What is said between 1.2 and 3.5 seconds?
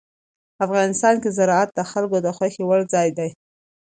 کې زراعت د خلکو د خوښې وړ ځای دی.